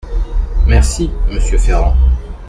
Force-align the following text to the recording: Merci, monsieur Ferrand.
Merci, 0.65 1.11
monsieur 1.31 1.59
Ferrand. 1.59 1.95